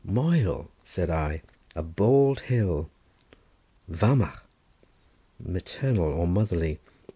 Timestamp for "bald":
1.83-2.39